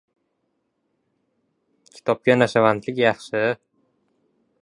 [1.97, 3.45] Kitobga “nashavandlik” yaxshi.